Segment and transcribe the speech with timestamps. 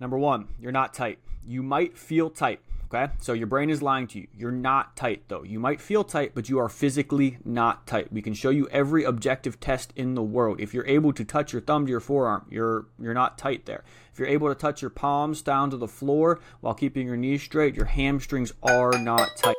[0.00, 1.18] Number one, you're not tight.
[1.46, 2.60] You might feel tight.
[2.90, 4.28] Okay, so your brain is lying to you.
[4.34, 5.42] You're not tight though.
[5.42, 8.10] You might feel tight, but you are physically not tight.
[8.10, 10.58] We can show you every objective test in the world.
[10.58, 13.84] If you're able to touch your thumb to your forearm, you're you're not tight there.
[14.10, 17.42] If you're able to touch your palms down to the floor while keeping your knees
[17.42, 19.56] straight, your hamstrings are not tight.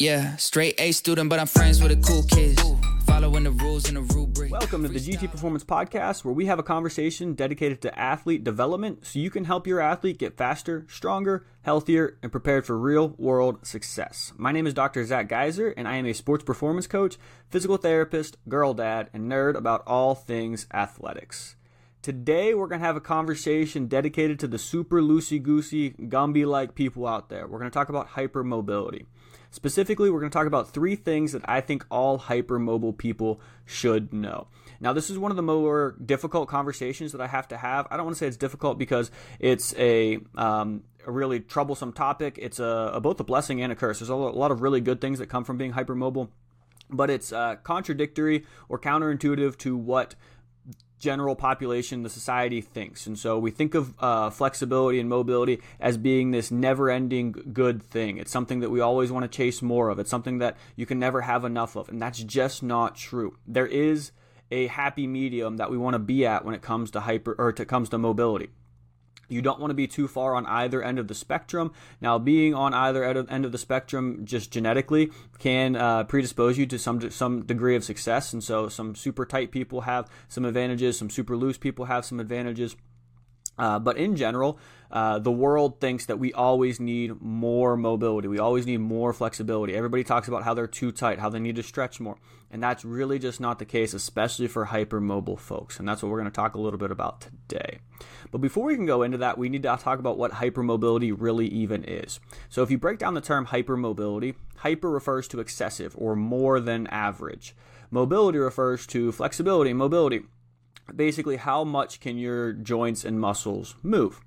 [0.00, 2.60] Yeah, straight A student, but I'm friends with the cool kids.
[3.10, 4.52] Following the rules and the rubric.
[4.52, 9.04] Welcome to the GT Performance Podcast, where we have a conversation dedicated to athlete development
[9.04, 13.66] so you can help your athlete get faster, stronger, healthier, and prepared for real world
[13.66, 14.32] success.
[14.36, 15.04] My name is Dr.
[15.04, 17.16] Zach Geiser, and I am a sports performance coach,
[17.48, 21.56] physical therapist, girl dad, and nerd about all things athletics.
[22.02, 26.76] Today, we're going to have a conversation dedicated to the super loosey goosey, Gumby like
[26.76, 27.48] people out there.
[27.48, 29.06] We're going to talk about hypermobility.
[29.50, 34.12] Specifically, we're going to talk about three things that I think all hypermobile people should
[34.12, 34.46] know.
[34.80, 37.86] Now, this is one of the more difficult conversations that I have to have.
[37.90, 42.38] I don't want to say it's difficult because it's a um, a really troublesome topic.
[42.40, 43.98] It's a, a, both a blessing and a curse.
[43.98, 46.28] There's a lot of really good things that come from being hypermobile,
[46.88, 50.14] but it's uh, contradictory or counterintuitive to what
[51.00, 53.06] general population, the society thinks.
[53.06, 57.82] And so we think of uh, flexibility and mobility as being this never ending good
[57.82, 58.18] thing.
[58.18, 59.98] It's something that we always want to chase more of.
[59.98, 61.88] It's something that you can never have enough of.
[61.88, 63.36] And that's just not true.
[63.48, 64.12] There is
[64.50, 67.48] a happy medium that we want to be at when it comes to hyper or
[67.48, 68.50] it comes to mobility.
[69.30, 71.72] You don't want to be too far on either end of the spectrum.
[72.00, 76.78] Now, being on either end of the spectrum just genetically can uh, predispose you to
[76.78, 81.10] some some degree of success, and so some super tight people have some advantages, some
[81.10, 82.76] super loose people have some advantages.
[83.60, 84.58] Uh, but in general,
[84.90, 88.26] uh, the world thinks that we always need more mobility.
[88.26, 89.74] We always need more flexibility.
[89.74, 92.16] Everybody talks about how they're too tight, how they need to stretch more.
[92.50, 95.78] And that's really just not the case, especially for hypermobile folks.
[95.78, 97.80] And that's what we're going to talk a little bit about today.
[98.32, 101.46] But before we can go into that, we need to talk about what hypermobility really
[101.48, 102.18] even is.
[102.48, 106.86] So if you break down the term hypermobility, hyper refers to excessive or more than
[106.86, 107.54] average.
[107.90, 110.22] Mobility refers to flexibility mobility
[110.96, 114.20] basically how much can your joints and muscles move.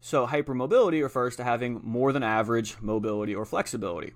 [0.00, 4.14] So hypermobility refers to having more than average mobility or flexibility.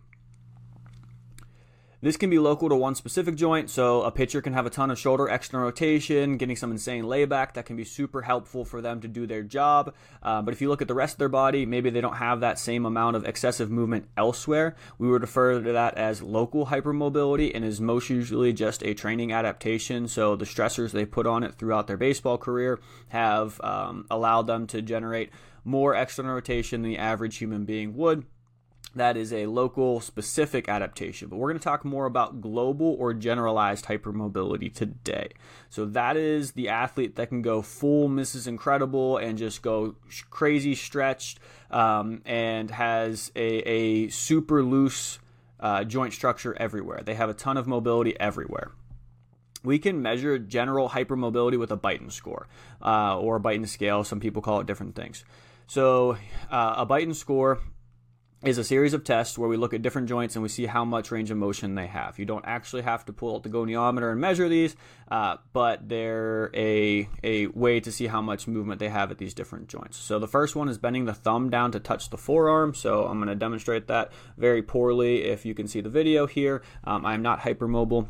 [2.02, 4.90] This can be local to one specific joint, so a pitcher can have a ton
[4.90, 7.54] of shoulder external rotation, getting some insane layback.
[7.54, 9.94] That can be super helpful for them to do their job.
[10.22, 12.40] Uh, but if you look at the rest of their body, maybe they don't have
[12.40, 14.76] that same amount of excessive movement elsewhere.
[14.98, 19.32] We would refer to that as local hypermobility and is most usually just a training
[19.32, 20.06] adaptation.
[20.06, 22.78] So the stressors they put on it throughout their baseball career
[23.08, 25.30] have um, allowed them to generate
[25.64, 28.26] more external rotation than the average human being would.
[28.96, 33.12] That is a local specific adaptation, but we're going to talk more about global or
[33.12, 35.32] generalized hypermobility today.
[35.68, 38.46] So that is the athlete that can go full Mrs.
[38.46, 39.96] Incredible and just go
[40.30, 41.40] crazy stretched
[41.70, 45.18] um, and has a, a super loose
[45.60, 47.02] uh, joint structure everywhere.
[47.04, 48.72] They have a ton of mobility everywhere
[49.62, 52.46] we can measure general hypermobility with a Beighton score
[52.80, 54.04] uh, or a Beighton scale.
[54.04, 55.24] Some people call it different things.
[55.66, 56.16] So,
[56.52, 57.58] uh, a Beighton score
[58.44, 60.84] is a series of tests where we look at different joints and we see how
[60.84, 62.18] much range of motion they have.
[62.18, 64.76] You don't actually have to pull out the goniometer and measure these,
[65.10, 69.32] uh, but they're a, a way to see how much movement they have at these
[69.32, 69.96] different joints.
[69.96, 72.74] So the first one is bending the thumb down to touch the forearm.
[72.74, 76.62] So I'm going to demonstrate that very poorly if you can see the video here.
[76.84, 78.06] Um, I'm not hypermobile,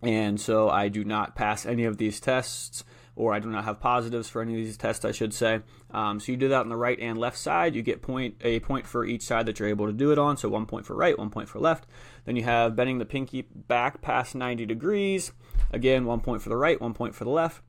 [0.00, 2.84] and so I do not pass any of these tests
[3.16, 5.60] or I do not have positives for any of these tests, I should say.
[5.90, 7.74] Um, so you do that on the right and left side.
[7.74, 10.36] You get point a point for each side that you're able to do it on.
[10.36, 11.86] So one point for right, one point for left.
[12.24, 15.32] Then you have bending the pinky back past 90 degrees.
[15.72, 17.62] Again, one point for the right, one point for the left.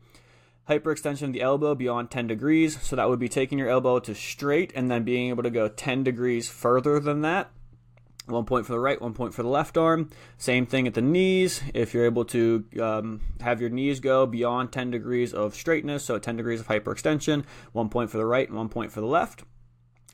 [0.69, 2.81] Hyperextension of the elbow beyond 10 degrees.
[2.81, 5.67] So that would be taking your elbow to straight and then being able to go
[5.67, 7.51] 10 degrees further than that.
[8.27, 10.09] One point for the right, one point for the left arm.
[10.37, 11.61] Same thing at the knees.
[11.73, 16.19] If you're able to um, have your knees go beyond 10 degrees of straightness, so
[16.19, 19.43] 10 degrees of hyperextension, one point for the right and one point for the left.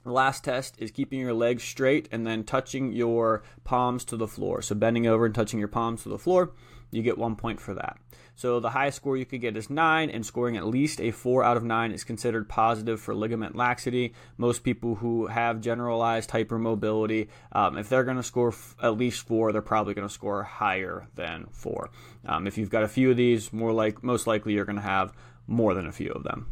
[0.03, 4.27] The last test is keeping your legs straight and then touching your palms to the
[4.27, 4.61] floor.
[4.61, 6.53] So bending over and touching your palms to the floor,
[6.91, 7.97] you get one point for that.
[8.35, 11.43] So the highest score you could get is 9, and scoring at least a 4
[11.43, 14.13] out of 9 is considered positive for ligament laxity.
[14.37, 19.25] Most people who have generalized hypermobility, um, if they're going to score f- at least
[19.25, 21.89] 4, they're probably going to score higher than 4.
[22.25, 24.81] Um, if you've got a few of these, more like most likely you're going to
[24.83, 25.13] have
[25.47, 26.51] more than a few of them.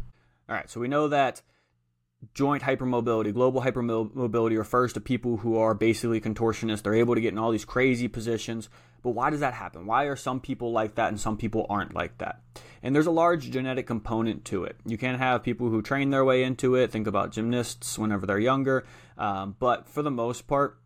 [0.49, 1.43] All right, so we know that
[2.33, 6.83] joint hypermobility, global hypermobility refers to people who are basically contortionists.
[6.83, 8.69] They're able to get in all these crazy positions.
[9.03, 9.85] But why does that happen?
[9.85, 12.41] Why are some people like that and some people aren't like that?
[12.81, 14.77] And there's a large genetic component to it.
[14.85, 16.91] You can have people who train their way into it.
[16.91, 18.85] Think about gymnasts whenever they're younger.
[19.17, 20.79] Um, but for the most part,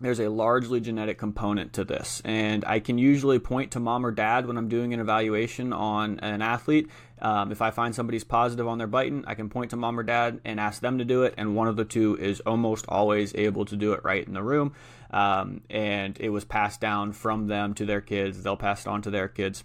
[0.00, 2.22] there's a largely genetic component to this.
[2.24, 6.18] And I can usually point to mom or dad when I'm doing an evaluation on
[6.20, 6.88] an athlete.
[7.20, 10.02] Um, if I find somebody's positive on their Beighton, I can point to mom or
[10.02, 11.34] dad and ask them to do it.
[11.36, 14.42] And one of the two is almost always able to do it right in the
[14.42, 14.72] room.
[15.10, 18.42] Um, and it was passed down from them to their kids.
[18.42, 19.64] They'll pass it on to their kids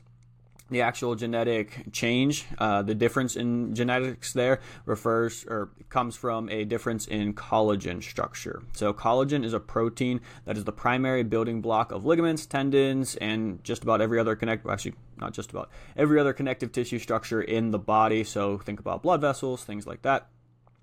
[0.70, 6.66] the actual genetic change, uh, the difference in genetics there refers or comes from a
[6.66, 8.64] difference in collagen structure.
[8.74, 13.64] So, collagen is a protein that is the primary building block of ligaments, tendons, and
[13.64, 14.66] just about every other connect.
[14.66, 18.24] Actually, not just about every other connective tissue structure in the body.
[18.24, 20.30] So, think about blood vessels, things like that.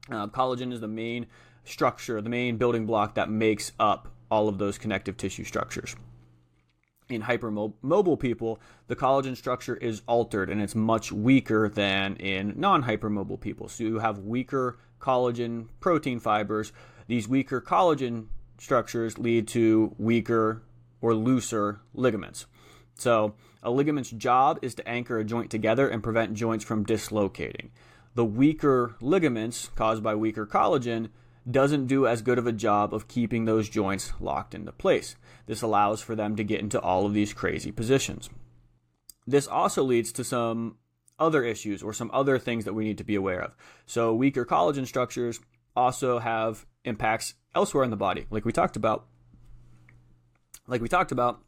[0.08, 1.26] Uh, collagen is the main
[1.64, 5.96] structure, the main building block that makes up all of those connective tissue structures
[7.12, 12.84] in hypermobile people, the collagen structure is altered and it's much weaker than in non
[12.84, 13.68] hypermobile people.
[13.68, 16.72] So you have weaker collagen protein fibers.
[17.06, 18.26] These weaker collagen
[18.58, 20.62] structures lead to weaker
[21.00, 22.46] or looser ligaments.
[22.94, 27.70] So a ligament's job is to anchor a joint together and prevent joints from dislocating.
[28.14, 31.08] The weaker ligaments caused by weaker collagen
[31.50, 35.16] doesn't do as good of a job of keeping those joints locked into place.
[35.46, 38.30] This allows for them to get into all of these crazy positions.
[39.26, 40.76] This also leads to some
[41.18, 43.54] other issues or some other things that we need to be aware of.
[43.86, 45.40] So, weaker collagen structures
[45.76, 49.06] also have impacts elsewhere in the body, like we talked about.
[50.66, 51.42] Like we talked about,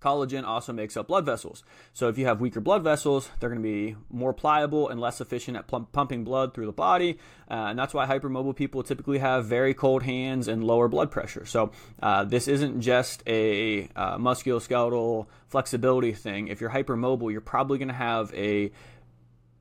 [0.00, 1.62] Collagen also makes up blood vessels.
[1.92, 5.20] So if you have weaker blood vessels, they're going to be more pliable and less
[5.20, 7.18] efficient at pumping blood through the body.
[7.50, 11.44] Uh, and that's why hypermobile people typically have very cold hands and lower blood pressure.
[11.44, 16.48] So uh, this isn't just a uh, musculoskeletal flexibility thing.
[16.48, 18.72] If you're hypermobile, you're probably going to have a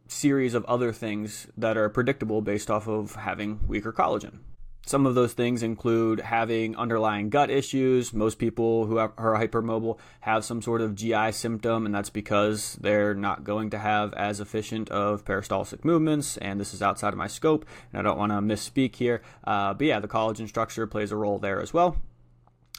[0.07, 4.39] series of other things that are predictable based off of having weaker collagen.
[4.85, 8.11] Some of those things include having underlying gut issues.
[8.11, 13.13] Most people who are hypermobile have some sort of GI symptom, and that's because they're
[13.13, 16.37] not going to have as efficient of peristaltic movements.
[16.37, 19.21] And this is outside of my scope, and I don't want to misspeak here.
[19.43, 21.97] Uh, but yeah, the collagen structure plays a role there as well.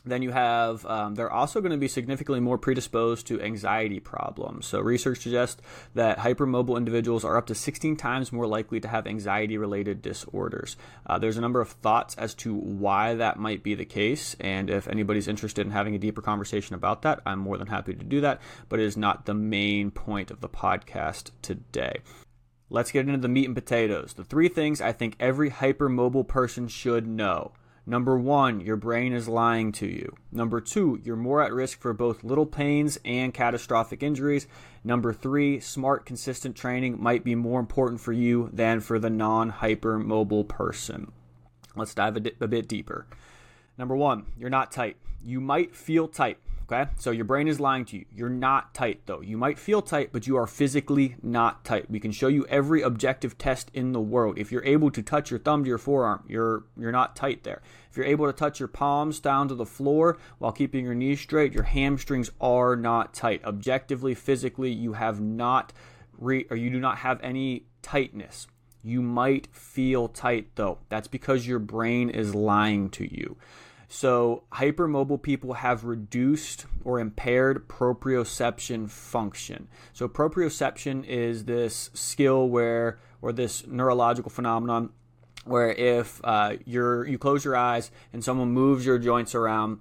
[0.04, 4.66] Then you have, um, they're also going to be significantly more predisposed to anxiety problems.
[4.66, 5.60] So, research suggests
[5.94, 10.76] that hypermobile individuals are up to 16 times more likely to have anxiety related disorders.
[11.06, 14.36] Uh, there's a number of thoughts as to why that might be the case.
[14.40, 17.94] And if anybody's interested in having a deeper conversation about that, I'm more than happy
[17.94, 18.40] to do that.
[18.68, 22.00] But it is not the main point of the podcast today.
[22.72, 24.12] Let's get into the meat and potatoes.
[24.14, 27.52] The three things I think every hypermobile person should know.
[27.86, 30.14] Number one, your brain is lying to you.
[30.30, 34.46] Number two, you're more at risk for both little pains and catastrophic injuries.
[34.84, 39.50] Number three, smart, consistent training might be more important for you than for the non
[39.50, 41.10] hypermobile person.
[41.74, 43.06] Let's dive a, a bit deeper.
[43.78, 44.96] Number one, you're not tight.
[45.24, 46.38] You might feel tight.
[46.72, 48.04] Okay, so your brain is lying to you.
[48.14, 49.20] You're not tight though.
[49.20, 51.90] You might feel tight, but you are physically not tight.
[51.90, 54.38] We can show you every objective test in the world.
[54.38, 57.60] If you're able to touch your thumb to your forearm, you're you're not tight there.
[57.90, 61.20] If you're able to touch your palms down to the floor while keeping your knees
[61.20, 63.44] straight, your hamstrings are not tight.
[63.44, 65.72] Objectively, physically, you have not
[66.18, 68.46] re- or you do not have any tightness.
[68.84, 70.78] You might feel tight though.
[70.88, 73.38] That's because your brain is lying to you.
[73.92, 79.66] So, hypermobile people have reduced or impaired proprioception function.
[79.92, 84.90] So, proprioception is this skill where, or this neurological phenomenon
[85.44, 89.80] where if uh, you're, you close your eyes and someone moves your joints around,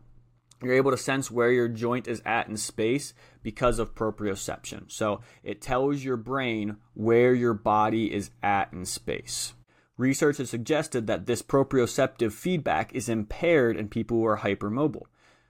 [0.63, 3.13] you're able to sense where your joint is at in space
[3.43, 4.91] because of proprioception.
[4.91, 9.53] So, it tells your brain where your body is at in space.
[9.99, 15.03] Research has suggested that this proprioceptive feedback is impaired in people who are hypermobile.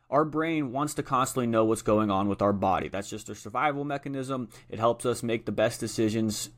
[0.10, 2.90] Our brain wants to constantly know what's going on with our body.
[2.90, 4.50] That's just a survival mechanism.
[4.68, 6.50] It helps us make the best decisions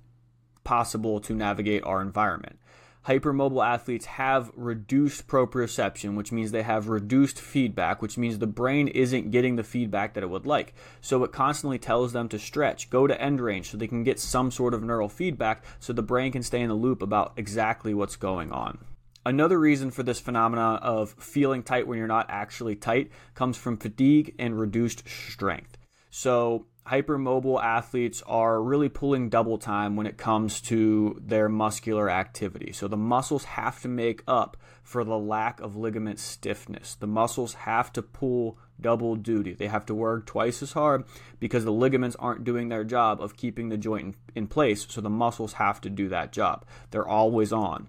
[0.64, 2.61] possible to navigate our environment
[3.08, 8.88] hypermobile athletes have reduced proprioception, which means they have reduced feedback, which means the brain
[8.88, 10.74] isn't getting the feedback that it would like.
[11.02, 14.20] So it constantly tells them to stretch, go to end range so they can get
[14.20, 17.94] some sort of neural feedback so the brain can stay in the loop about exactly
[17.94, 18.78] what's going on.
[19.24, 23.78] Another reason for this phenomenon of feeling tight when you're not actually tight comes from
[23.78, 25.78] fatigue and reduced strength.
[26.10, 32.74] So, hypermobile athletes are really pulling double time when it comes to their muscular activity.
[32.74, 36.96] So the muscles have to make up for the lack of ligament stiffness.
[36.96, 39.54] The muscles have to pull double duty.
[39.54, 41.06] They have to work twice as hard
[41.40, 44.86] because the ligaments aren't doing their job of keeping the joint in, place.
[44.90, 46.66] So the muscles have to do that job.
[46.90, 47.88] They're always on.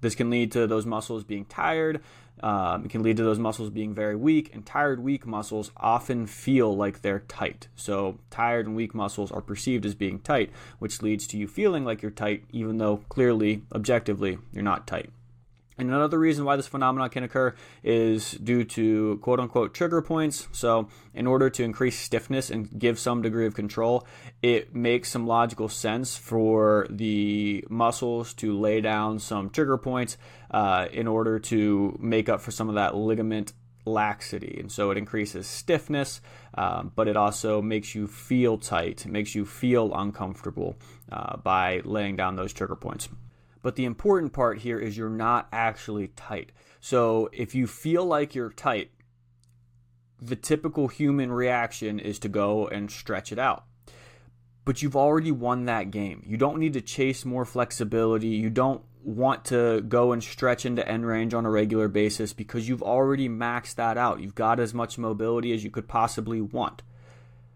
[0.00, 2.02] This can lead to those muscles being tired.
[2.42, 6.26] Um, it can lead to those muscles being very weak, and tired, weak muscles often
[6.26, 7.68] feel like they're tight.
[7.76, 11.84] So, tired and weak muscles are perceived as being tight, which leads to you feeling
[11.84, 15.10] like you're tight, even though clearly, objectively, you're not tight.
[15.86, 20.48] And another reason why this phenomenon can occur is due to quote unquote trigger points.
[20.52, 24.06] So, in order to increase stiffness and give some degree of control,
[24.42, 30.16] it makes some logical sense for the muscles to lay down some trigger points
[30.50, 33.52] uh, in order to make up for some of that ligament
[33.84, 34.58] laxity.
[34.60, 36.20] And so it increases stiffness,
[36.54, 40.76] um, but it also makes you feel tight, it makes you feel uncomfortable
[41.10, 43.08] uh, by laying down those trigger points.
[43.62, 46.52] But the important part here is you're not actually tight.
[46.80, 48.90] So if you feel like you're tight,
[50.20, 53.64] the typical human reaction is to go and stretch it out.
[54.64, 56.22] But you've already won that game.
[56.26, 58.28] You don't need to chase more flexibility.
[58.28, 62.68] You don't want to go and stretch into end range on a regular basis because
[62.68, 64.20] you've already maxed that out.
[64.20, 66.82] You've got as much mobility as you could possibly want.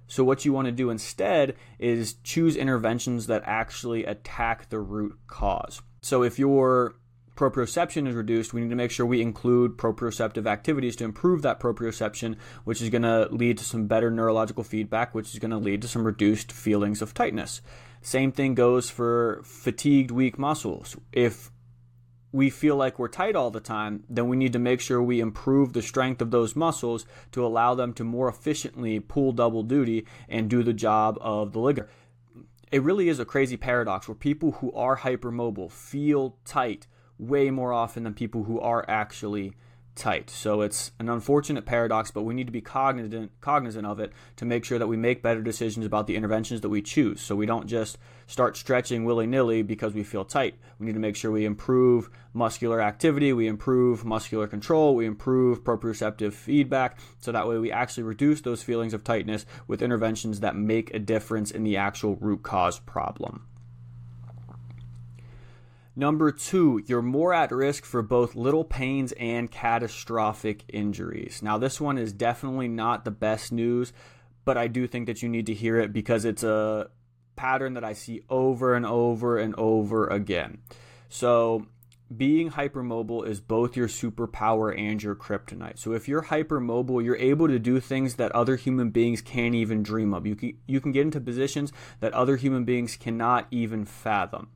[0.08, 5.18] So, what you want to do instead is choose interventions that actually attack the root
[5.26, 5.82] cause.
[6.06, 6.94] So if your
[7.34, 11.58] proprioception is reduced, we need to make sure we include proprioceptive activities to improve that
[11.58, 15.56] proprioception, which is going to lead to some better neurological feedback, which is going to
[15.56, 17.60] lead to some reduced feelings of tightness.
[18.02, 20.94] Same thing goes for fatigued, weak muscles.
[21.10, 21.50] If
[22.30, 25.18] we feel like we're tight all the time, then we need to make sure we
[25.18, 30.06] improve the strength of those muscles to allow them to more efficiently pull double duty
[30.28, 31.90] and do the job of the ligament
[32.72, 36.86] it really is a crazy paradox where people who are hypermobile feel tight
[37.18, 39.54] way more often than people who are actually
[39.96, 40.30] tight.
[40.30, 44.44] So it's an unfortunate paradox, but we need to be cognizant cognizant of it to
[44.44, 47.20] make sure that we make better decisions about the interventions that we choose.
[47.20, 50.56] So we don't just start stretching willy-nilly because we feel tight.
[50.78, 55.64] We need to make sure we improve muscular activity, we improve muscular control, we improve
[55.64, 60.54] proprioceptive feedback so that way we actually reduce those feelings of tightness with interventions that
[60.54, 63.46] make a difference in the actual root cause problem.
[65.98, 71.40] Number two, you're more at risk for both little pains and catastrophic injuries.
[71.42, 73.94] Now, this one is definitely not the best news,
[74.44, 76.90] but I do think that you need to hear it because it's a
[77.34, 80.58] pattern that I see over and over and over again.
[81.08, 81.66] So,
[82.14, 85.78] being hypermobile is both your superpower and your kryptonite.
[85.78, 89.82] So if you're hypermobile, you're able to do things that other human beings can't even
[89.82, 90.24] dream of.
[90.24, 94.50] You can, you can get into positions that other human beings cannot even fathom.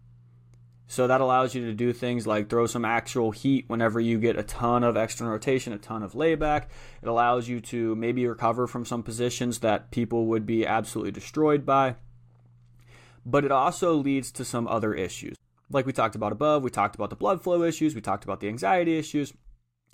[0.90, 4.36] So that allows you to do things like throw some actual heat whenever you get
[4.36, 6.68] a ton of external rotation, a ton of layback.
[7.00, 11.64] It allows you to maybe recover from some positions that people would be absolutely destroyed
[11.64, 11.94] by.
[13.24, 15.36] But it also leads to some other issues.
[15.70, 18.40] Like we talked about above, we talked about the blood flow issues, we talked about
[18.40, 19.32] the anxiety issues.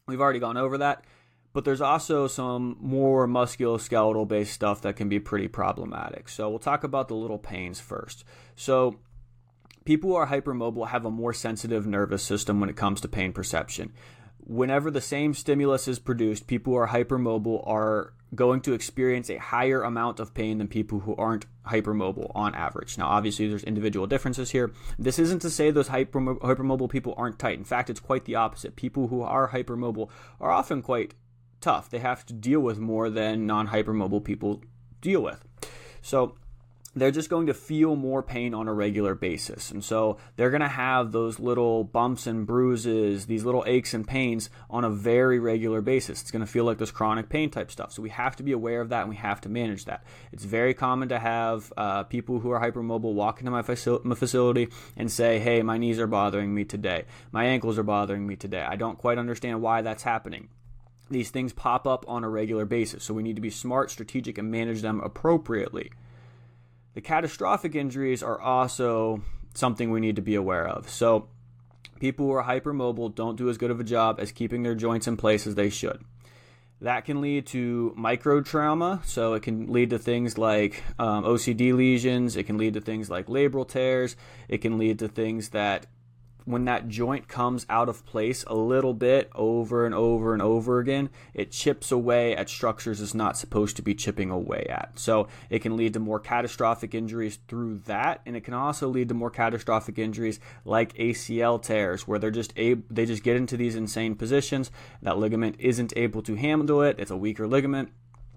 [0.09, 1.05] We've already gone over that.
[1.53, 6.31] But there's also some more musculoskeletal based stuff that can be pretty problematic.
[6.31, 8.25] So we'll talk about the little pains first.
[8.55, 8.99] So
[9.87, 13.33] people who are hypermobile have a more sensitive nervous system when it comes to pain
[13.33, 13.93] perception.
[14.39, 19.39] Whenever the same stimulus is produced, people who are hypermobile are going to experience a
[19.39, 22.99] higher amount of pain than people who aren't hypermobile on average.
[22.99, 24.73] Now, obviously, there's individual differences here.
[24.99, 27.59] This isn't to say those hypermo- hypermobile people aren't tight.
[27.59, 28.77] In fact, it's quite the opposite.
[28.77, 31.15] People who are hypermobile are often quite
[31.61, 31.89] tough.
[31.91, 34.63] They have to deal with more than non hypermobile people
[35.01, 35.45] deal with.
[36.03, 36.37] So,
[36.97, 39.71] they're just going to feel more pain on a regular basis.
[39.71, 44.09] And so they're going to have those little bumps and bruises, these little aches and
[44.09, 46.23] pains on a very regular basis.
[46.23, 47.93] It's going to feel like this chronic pain type stuff.
[47.93, 50.05] So we have to be aware of that and we have to manage that.
[50.33, 53.63] It's very common to have uh, people who are hypermobile walk into my,
[54.05, 57.05] my facility and say, Hey, my knees are bothering me today.
[57.31, 58.63] My ankles are bothering me today.
[58.63, 60.49] I don't quite understand why that's happening
[61.09, 63.05] these things pop up on a regular basis.
[63.05, 65.93] So we need to be smart, strategic, and manage them appropriately.
[66.97, 69.21] The catastrophic injuries are also
[69.53, 70.89] something we need to be aware of.
[70.89, 71.29] So,
[72.01, 75.07] people who are hypermobile don't do as good of a job as keeping their joints
[75.07, 76.03] in place as they should.
[76.81, 81.75] That can lead to micro trauma, so it can lead to things like um, OCD
[81.75, 82.35] lesions.
[82.35, 84.17] It can lead to things like labral tears.
[84.49, 85.85] It can lead to things that
[86.47, 90.79] when that joint comes out of place a little bit over and over and over
[90.79, 94.93] again, it chips away at structures it's not supposed to be chipping away at.
[94.95, 99.09] So it can lead to more catastrophic injuries through that, and it can also lead
[99.09, 103.57] to more catastrophic injuries like ACL tears, where they're just able, they just get into
[103.57, 104.71] these insane positions.
[105.03, 106.97] That ligament isn't able to handle it.
[107.01, 107.91] It's a weaker ligament.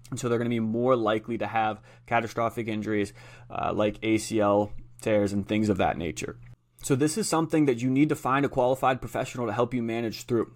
[0.09, 3.13] And so they're going to be more likely to have catastrophic injuries
[3.51, 6.37] uh, like ACL tears and things of that nature.
[6.81, 9.83] So, this is something that you need to find a qualified professional to help you
[9.83, 10.51] manage through.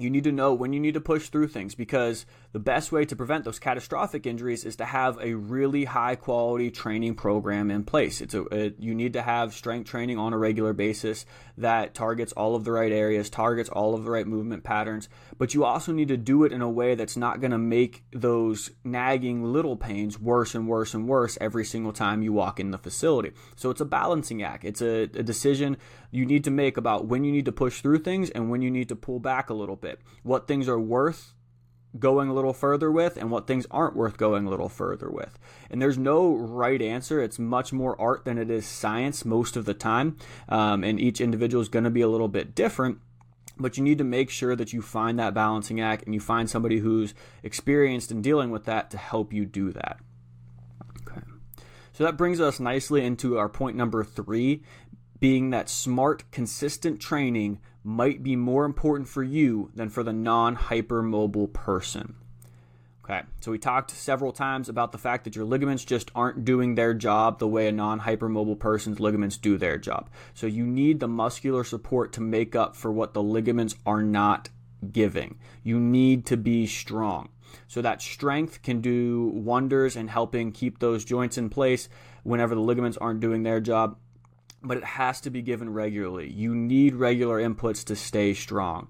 [0.00, 3.04] You need to know when you need to push through things because the best way
[3.04, 7.84] to prevent those catastrophic injuries is to have a really high quality training program in
[7.84, 8.22] place.
[8.22, 11.26] It's a, you need to have strength training on a regular basis
[11.60, 15.54] that targets all of the right areas, targets all of the right movement patterns, but
[15.54, 18.70] you also need to do it in a way that's not going to make those
[18.84, 22.78] nagging little pains worse and worse and worse every single time you walk in the
[22.78, 23.32] facility.
[23.56, 24.64] So it's a balancing act.
[24.64, 25.76] It's a, a decision
[26.10, 28.70] you need to make about when you need to push through things and when you
[28.70, 30.00] need to pull back a little bit.
[30.22, 31.34] What things are worth
[31.98, 35.38] going a little further with and what things aren't worth going a little further with.
[35.70, 37.20] And there's no right answer.
[37.20, 40.16] It's much more art than it is science most of the time.
[40.48, 42.98] Um, and each individual is going to be a little bit different.
[43.58, 46.48] But you need to make sure that you find that balancing act and you find
[46.48, 49.98] somebody who's experienced in dealing with that to help you do that.
[51.02, 51.20] Okay.
[51.92, 54.62] So that brings us nicely into our point number three
[55.18, 60.56] being that smart, consistent training might be more important for you than for the non
[60.56, 62.14] hypermobile person.
[63.04, 66.74] Okay, so we talked several times about the fact that your ligaments just aren't doing
[66.74, 70.10] their job the way a non hypermobile person's ligaments do their job.
[70.34, 74.50] So you need the muscular support to make up for what the ligaments are not
[74.92, 75.38] giving.
[75.62, 77.30] You need to be strong.
[77.66, 81.88] So that strength can do wonders in helping keep those joints in place
[82.22, 83.96] whenever the ligaments aren't doing their job
[84.62, 86.30] but it has to be given regularly.
[86.30, 88.88] You need regular inputs to stay strong.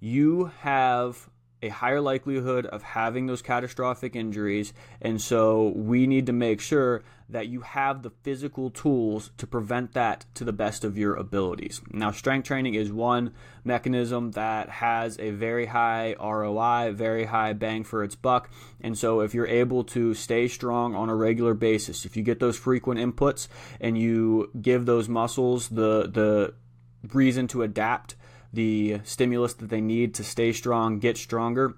[0.00, 1.28] You have
[1.62, 4.72] a higher likelihood of having those catastrophic injuries,
[5.02, 9.92] and so we need to make sure that you have the physical tools to prevent
[9.94, 11.80] that to the best of your abilities.
[11.90, 13.32] Now, strength training is one
[13.64, 18.50] mechanism that has a very high ROI, very high bang for its buck.
[18.80, 22.40] And so, if you're able to stay strong on a regular basis, if you get
[22.40, 23.48] those frequent inputs
[23.80, 26.54] and you give those muscles the, the
[27.12, 28.16] reason to adapt
[28.52, 31.76] the stimulus that they need to stay strong, get stronger,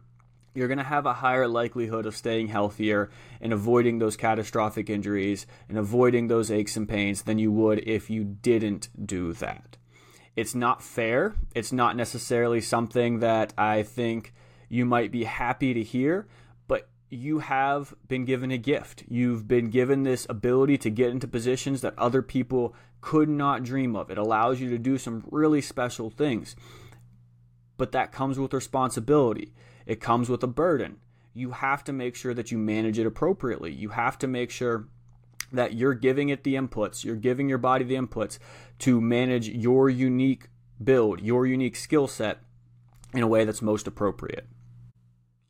[0.54, 3.10] you're going to have a higher likelihood of staying healthier
[3.40, 8.10] and avoiding those catastrophic injuries and avoiding those aches and pains than you would if
[8.10, 9.76] you didn't do that.
[10.36, 11.34] It's not fair.
[11.54, 14.32] It's not necessarily something that I think
[14.68, 16.26] you might be happy to hear,
[16.66, 19.04] but you have been given a gift.
[19.08, 23.94] You've been given this ability to get into positions that other people could not dream
[23.96, 24.10] of.
[24.10, 26.56] It allows you to do some really special things.
[27.76, 29.52] But that comes with responsibility
[29.86, 30.98] it comes with a burden.
[31.34, 33.72] You have to make sure that you manage it appropriately.
[33.72, 34.88] You have to make sure
[35.52, 38.38] that you're giving it the inputs, you're giving your body the inputs
[38.80, 40.48] to manage your unique
[40.82, 42.40] build, your unique skill set
[43.12, 44.46] in a way that's most appropriate.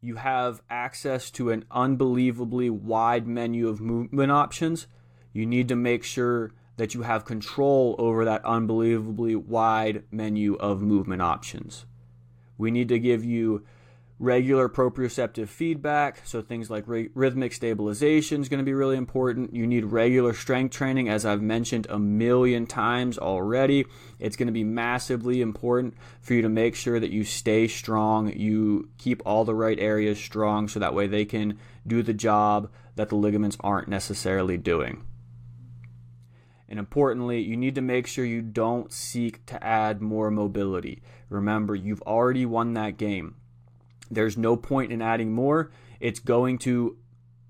[0.01, 4.89] You have access to an unbelievably wide menu of movement options.
[5.33, 10.83] You need to make sure that you have control over that unbelievably wide menu of
[10.83, 11.87] movement options.
[12.59, 13.65] We need to give you
[14.23, 16.23] regular proprioceptive feedback.
[16.25, 19.53] So things like rhythmic stabilization is going to be really important.
[19.53, 23.85] You need regular strength training, as I've mentioned a million times already.
[24.21, 28.33] It's going to be massively important for you to make sure that you stay strong,
[28.33, 32.71] you keep all the right areas strong, so that way they can do the job
[32.95, 35.05] that the ligaments aren't necessarily doing.
[36.69, 41.03] And importantly, you need to make sure you don't seek to add more mobility.
[41.29, 43.35] Remember, you've already won that game.
[44.15, 45.71] There's no point in adding more.
[46.01, 46.97] It's going to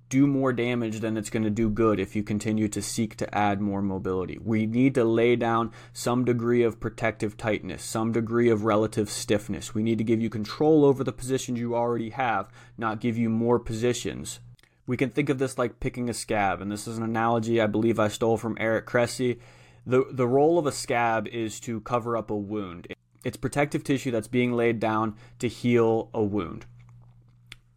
[0.09, 3.35] do more damage than it's going to do good if you continue to seek to
[3.35, 4.39] add more mobility.
[4.45, 9.75] We need to lay down some degree of protective tightness, some degree of relative stiffness.
[9.75, 13.31] We need to give you control over the positions you already have, not give you
[13.31, 14.41] more positions.
[14.87, 17.67] We can think of this like picking a scab, and this is an analogy I
[17.67, 19.39] believe I stole from Eric Cressey.
[19.87, 22.87] The, the role of a scab is to cover up a wound.
[23.25, 26.67] It's protective tissue that's being laid down to heal a wound.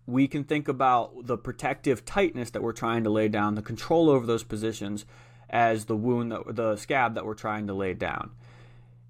[0.07, 4.09] We can think about the protective tightness that we're trying to lay down, the control
[4.09, 5.05] over those positions,
[5.49, 8.31] as the wound, that, the scab that we're trying to lay down.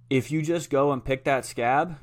[0.10, 1.98] If you just go and pick that scab,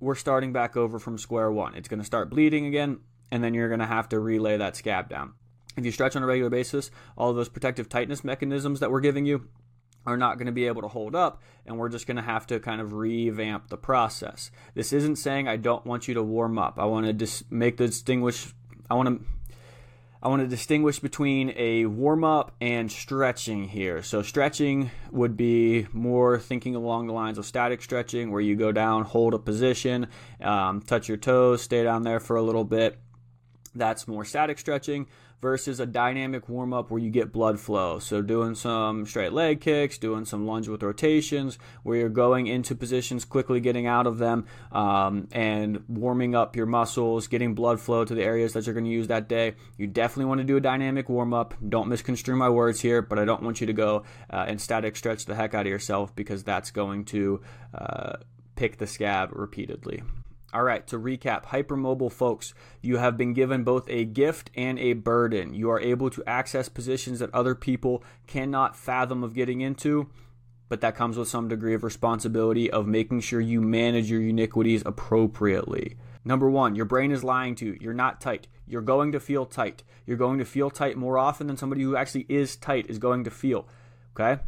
[0.00, 1.74] we're starting back over from square one.
[1.74, 3.00] It's going to start bleeding again,
[3.30, 5.32] and then you're going to have to relay that scab down.
[5.76, 9.26] If you stretch on a regular basis, all those protective tightness mechanisms that we're giving
[9.26, 9.48] you
[10.06, 12.46] are not going to be able to hold up and we're just going to have
[12.46, 14.50] to kind of revamp the process.
[14.74, 16.78] This isn't saying I don't want you to warm up.
[16.78, 18.52] I want to dis- make the distinguish
[18.88, 19.26] I want to
[20.22, 24.02] I want to distinguish between a warm up and stretching here.
[24.02, 28.72] So, stretching would be more thinking along the lines of static stretching, where you go
[28.72, 30.08] down, hold a position,
[30.40, 32.98] um, touch your toes, stay down there for a little bit.
[33.74, 35.06] That's more static stretching
[35.40, 37.98] versus a dynamic warm up where you get blood flow.
[37.98, 42.74] So, doing some straight leg kicks, doing some lunge with rotations, where you're going into
[42.74, 48.04] positions, quickly getting out of them, um, and warming up your muscles, getting blood flow
[48.04, 49.54] to the areas that you're going to use that day.
[49.76, 51.54] You definitely want to do a dynamic warm up.
[51.66, 54.96] Don't misconstrue my words here, but I don't want you to go uh, and static
[54.96, 57.40] stretch the heck out of yourself because that's going to
[57.74, 58.14] uh,
[58.56, 60.02] pick the scab repeatedly.
[60.56, 64.94] All right, to recap, hypermobile folks, you have been given both a gift and a
[64.94, 65.52] burden.
[65.52, 70.08] You are able to access positions that other people cannot fathom of getting into,
[70.70, 74.82] but that comes with some degree of responsibility of making sure you manage your iniquities
[74.86, 75.98] appropriately.
[76.24, 77.78] Number one, your brain is lying to you.
[77.78, 78.46] You're not tight.
[78.66, 79.82] You're going to feel tight.
[80.06, 83.24] You're going to feel tight more often than somebody who actually is tight is going
[83.24, 83.68] to feel.
[84.18, 84.40] Okay?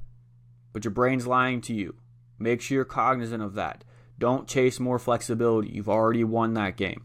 [0.73, 1.97] But your brain's lying to you.
[2.39, 3.85] Make sure you're cognizant of that.
[4.19, 5.71] Don't chase more flexibility.
[5.71, 7.05] You've already won that game.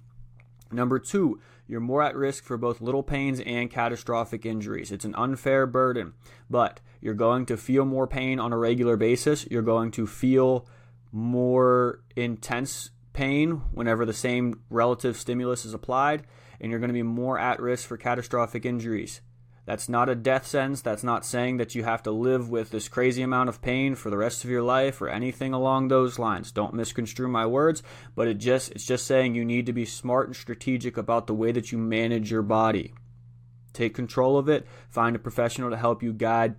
[0.72, 4.92] Number two, you're more at risk for both little pains and catastrophic injuries.
[4.92, 6.14] It's an unfair burden,
[6.50, 9.48] but you're going to feel more pain on a regular basis.
[9.50, 10.68] You're going to feel
[11.12, 16.24] more intense pain whenever the same relative stimulus is applied,
[16.60, 19.22] and you're going to be more at risk for catastrophic injuries.
[19.66, 20.82] That's not a death sentence.
[20.82, 24.10] That's not saying that you have to live with this crazy amount of pain for
[24.10, 26.52] the rest of your life or anything along those lines.
[26.52, 27.82] Don't misconstrue my words,
[28.14, 31.34] but it just it's just saying you need to be smart and strategic about the
[31.34, 32.94] way that you manage your body.
[33.72, 34.68] Take control of it.
[34.90, 36.56] Find a professional to help you guide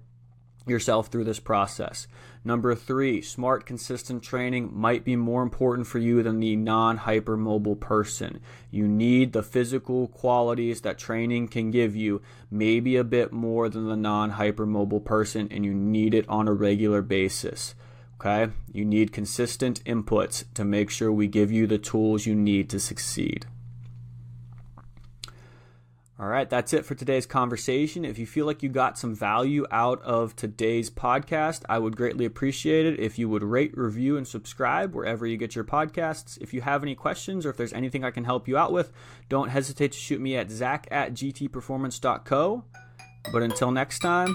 [0.67, 2.07] yourself through this process.
[2.45, 7.81] Number three, smart, consistent training might be more important for you than the non hypermobile
[7.81, 8.41] person.
[8.71, 13.89] You need the physical qualities that training can give you, maybe a bit more than
[13.89, 17.75] the non hypermobile person, and you need it on a regular basis.
[18.21, 18.53] Okay?
[18.73, 22.81] You need consistent inputs to make sure we give you the tools you need to
[22.81, 23.47] succeed.
[26.25, 28.03] All right, that's it for today's conversation.
[28.03, 32.25] If you feel like you got some value out of today's podcast, I would greatly
[32.25, 36.39] appreciate it if you would rate, review, and subscribe wherever you get your podcasts.
[36.41, 38.91] If you have any questions or if there's anything I can help you out with,
[39.29, 42.65] don't hesitate to shoot me at zach at gtperformance.co.
[43.31, 44.35] But until next time,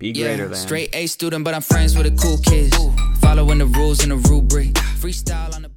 [0.00, 0.56] be Yeah, greater than.
[0.56, 2.76] straight A student, but I'm friends with the cool kids.
[3.20, 4.72] Following the rules and the rubric.
[4.98, 5.70] Freestyle on the